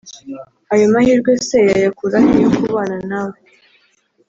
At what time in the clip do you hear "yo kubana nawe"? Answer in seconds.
2.43-3.37